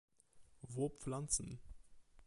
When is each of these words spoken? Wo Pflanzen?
Wo 0.63 0.89
Pflanzen? 0.89 1.59